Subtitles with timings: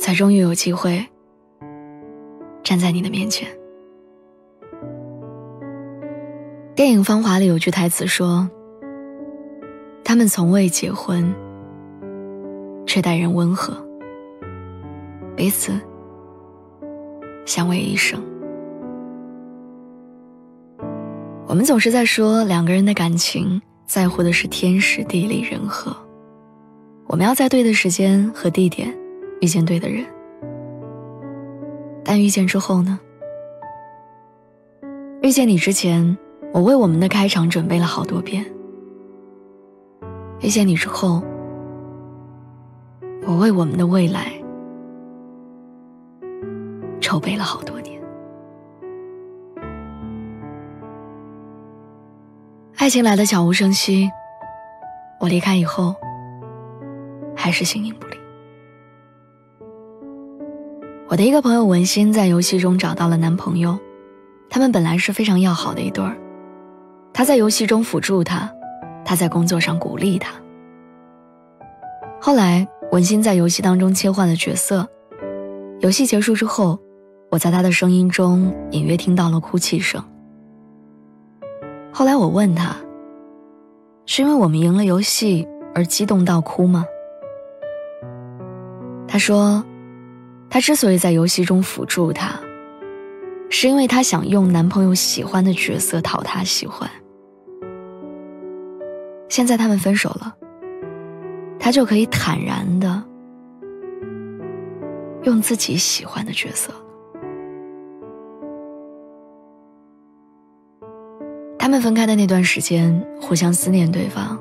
[0.00, 1.06] 才终于有机会
[2.62, 3.46] 站在你的面前。
[6.74, 8.48] 电影《芳华》里有句台词说
[10.02, 11.34] ：“他们从未结婚，
[12.86, 13.76] 却待人温和，
[15.36, 15.78] 彼此
[17.44, 18.18] 相偎一生。”
[21.46, 25.94] 我们总是在说两个人的感情，在乎的是天时地利人和。
[27.06, 28.96] 我们要在对的时间和地点
[29.40, 30.04] 遇见对的人，
[32.04, 33.00] 但遇见之后呢？
[35.22, 36.16] 遇见你之前，
[36.52, 38.44] 我为我们的开场准备了好多遍；
[40.40, 41.22] 遇见你之后，
[43.26, 44.32] 我为我们的未来
[47.00, 48.00] 筹备了好多年。
[52.76, 54.10] 爱情来的悄无声息，
[55.18, 55.94] 我离开以后。
[57.36, 58.09] 还是形影不。
[61.10, 63.76] 我的一个朋友文心在游戏中找到了男朋友，
[64.48, 66.16] 他们本来是非常要好的一对儿。
[67.12, 68.48] 他在游戏中辅助他，
[69.04, 70.32] 他在工作上鼓励他。
[72.20, 74.88] 后来文心在游戏当中切换了角色，
[75.80, 76.78] 游戏结束之后，
[77.28, 80.00] 我在他的声音中隐约听到了哭泣声。
[81.92, 82.76] 后来我问他，
[84.06, 86.86] 是因为我们赢了游戏而激动到哭吗？
[89.08, 89.64] 他说
[90.50, 92.38] ：“他之所以在游戏中辅助他，
[93.48, 96.90] 是因为他想用男朋友喜欢的角色讨他喜欢。
[99.28, 100.34] 现在他们分手了，
[101.58, 103.00] 他就可以坦然的
[105.22, 106.74] 用自己喜欢的角色。
[111.56, 114.36] 他们分开的那段时间，互相思念对方，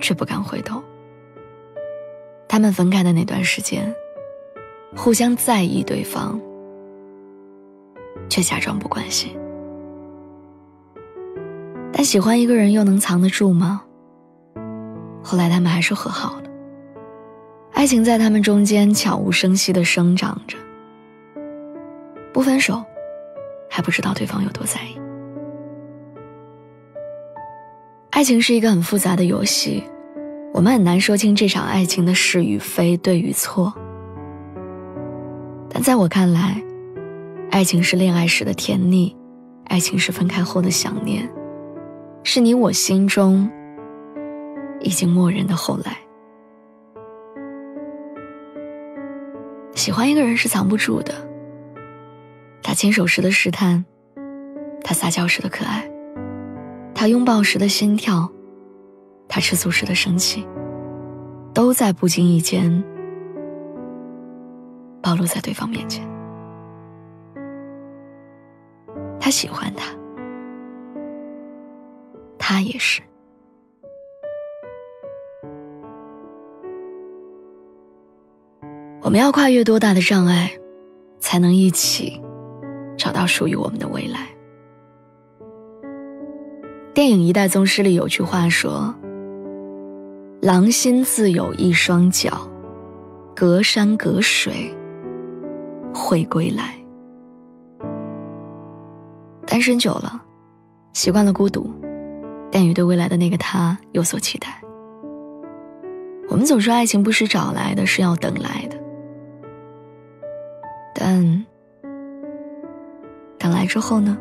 [0.00, 0.82] 却不敢回头。”
[2.48, 3.94] 他们分开的那段时间，
[4.96, 6.40] 互相在意对方，
[8.28, 9.36] 却假装不关心。
[11.92, 13.82] 但喜欢一个人又能藏得住吗？
[15.22, 16.44] 后来他们还是和好了。
[17.72, 20.56] 爱情在他们中间悄无声息的生长着。
[22.32, 22.82] 不分手，
[23.68, 24.98] 还不知道对方有多在意。
[28.10, 29.82] 爱情是一个很复杂的游戏。
[30.52, 33.74] 我们很难说清这场爱情的是与非、对与错，
[35.74, 36.62] 但在我看来，
[37.50, 39.14] 爱情是恋爱时的甜蜜，
[39.64, 41.28] 爱情是分开后的想念，
[42.22, 43.50] 是你我心中
[44.78, 45.98] 已经默认的后来。
[49.74, 51.12] 喜欢一个人是藏不住的，
[52.62, 53.84] 他牵手时的试探，
[54.84, 55.90] 他撒娇时的可爱，
[56.94, 58.30] 他拥抱时的心跳。
[59.26, 60.46] 他吃醋时的生气，
[61.52, 62.84] 都在不经意间
[65.04, 66.02] 暴露在对方面前。
[69.20, 69.94] 他喜欢他，
[72.38, 73.02] 他也是。
[79.02, 80.50] 我们要跨越多大的障碍，
[81.18, 82.18] 才能一起
[82.96, 84.28] 找到属于我们的未来？
[86.94, 88.94] 电影《一代宗师》里有句话说。
[90.40, 92.46] 狼心自有一双脚，
[93.34, 94.76] 隔山隔水
[95.94, 96.74] 会归来。
[99.46, 100.20] 单身久了，
[100.92, 101.70] 习惯了孤独，
[102.50, 104.60] 但也对未来的那个他有所期待。
[106.28, 108.76] 我们总说爱情不是找来的，是要等来的。
[110.94, 111.46] 但
[113.38, 114.18] 等来之后呢？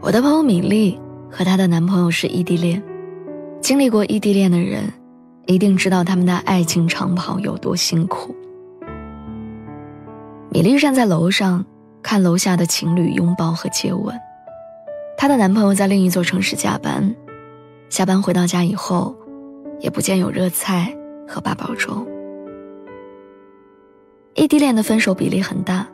[0.00, 0.98] 我的朋友米粒。
[1.30, 2.82] 和她的男朋友是异地恋，
[3.60, 4.90] 经历过异地恋的人，
[5.48, 8.36] 一定知道他们的爱情长跑有多辛苦。
[10.50, 11.64] 米粒站在楼上
[12.02, 14.14] 看楼下的情侣拥抱和接吻，
[15.16, 17.16] 她的男朋友在另一座城市加班，
[17.88, 19.16] 下班回到家以后，
[19.80, 20.94] 也不见有热菜
[21.26, 22.06] 和八宝粥。
[24.34, 25.88] 异地恋的分手比例很大，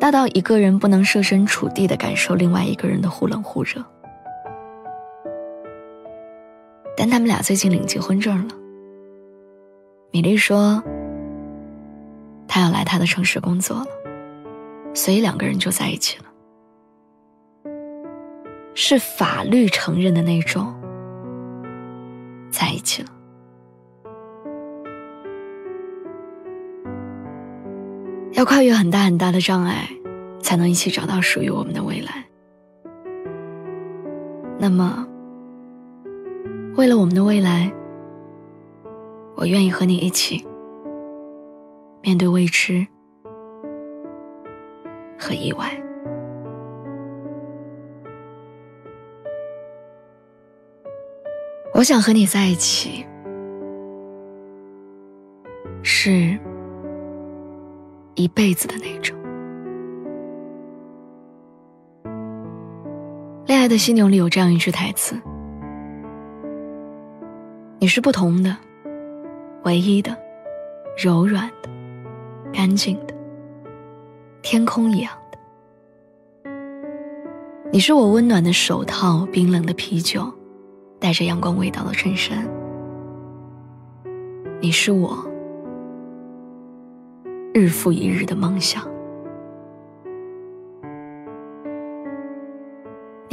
[0.00, 3.80] 大到一个人不能设身处地的感受另外一个人的忽冷忽热。
[6.96, 8.54] 但他们俩最近领结婚证了，
[10.10, 10.82] 米粒说，
[12.48, 13.86] 他要来他的城市工作了，
[14.94, 16.24] 所以两个人就在一起了，
[18.74, 20.74] 是法律承认的那种
[22.50, 23.10] 在一起了。
[28.32, 29.88] 要跨越很大很大的障碍，
[30.42, 32.24] 才能一起找到属于我们的未来。
[34.58, 35.06] 那么，
[36.76, 37.72] 为了我们的未来，
[39.34, 40.46] 我愿意和你一起
[42.02, 42.86] 面对未知
[45.18, 45.70] 和意外。
[51.72, 53.06] 我想和你在一起，
[55.82, 56.38] 是。
[58.18, 59.14] 一辈子的那种。
[63.44, 65.14] 恋爱的犀牛里有这样一句台词
[67.86, 68.56] ：“你是不同的，
[69.62, 70.18] 唯一的，
[70.98, 71.70] 柔软的，
[72.52, 73.14] 干净的，
[74.42, 76.50] 天空一样的。
[77.70, 80.28] 你是我温暖的手套，冰冷的啤酒，
[80.98, 82.44] 带着阳光味道的衬衫。
[84.60, 85.24] 你是我。”
[87.54, 88.82] 日复一日的梦想，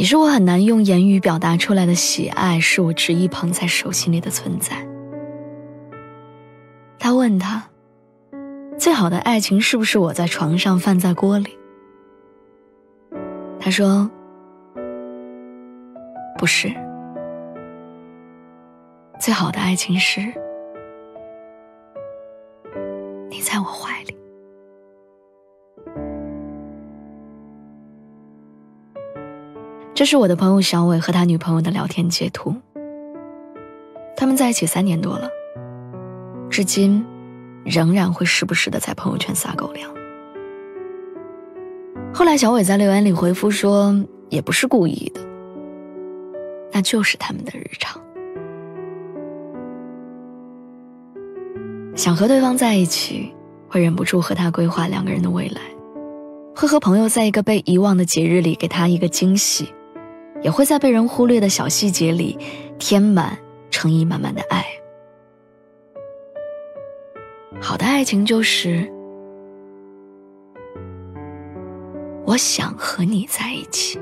[0.03, 4.85] 你是我很难用言语表达出来的喜爱，是我执意捧在手心里的存在。
[6.99, 7.63] 他问他，
[8.77, 11.57] 最好的爱情是不是我在床上，饭在锅里？
[13.61, 14.11] 他说，
[16.37, 16.67] 不是，
[19.21, 20.19] 最好的爱情是。
[29.95, 32.55] 这是我的朋友小伟和他女朋友的聊天截图。
[34.17, 35.29] 他们在一起三年多了，
[36.49, 37.05] 至今
[37.63, 39.87] 仍然会时不时的在朋友圈撒狗粮。
[42.11, 43.95] 后来小伟在留言里回复说
[44.29, 45.21] ：“也不是故意的，
[46.71, 48.01] 那就是他们的日常。”
[51.95, 53.31] 想和对方在一起，
[53.67, 55.61] 会忍不住和他规划两个人的未来，
[56.55, 59.71] 会和朋友在一个被遗忘的节日里给他一个惊喜，
[60.43, 62.37] 也会在被人忽略的小细节里
[62.77, 63.37] 填满
[63.71, 64.65] 诚意满满的爱。
[67.61, 68.91] 好的爱情就是，
[72.25, 73.97] 我想和你在一起，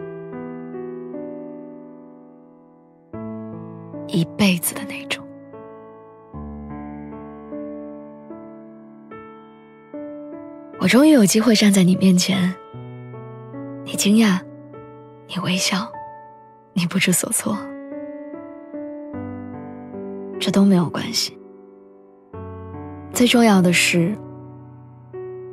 [4.08, 5.24] 一辈子的那种。
[10.80, 12.56] 我终于有机会站在你面前，
[13.86, 14.40] 你惊讶，
[15.28, 15.92] 你微笑，
[16.74, 17.58] 你不知所措，
[20.40, 21.38] 这都没有关系。
[23.14, 24.16] 最重要的是，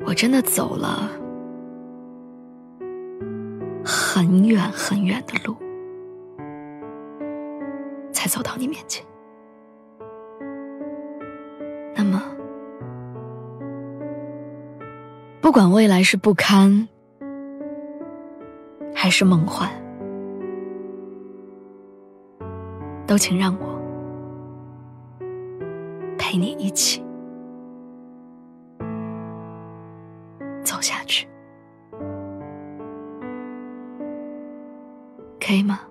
[0.06, 1.10] 我真的走了
[3.84, 5.56] 很远很远的路，
[8.12, 9.04] 才走到你面前。
[11.94, 12.22] 那么。
[15.40, 16.88] 不管未来是不堪，
[18.94, 19.70] 还是梦幻，
[23.08, 23.80] 都请让我
[26.18, 27.02] 陪你一起
[30.62, 31.26] 走下去，
[35.40, 35.87] 可以吗？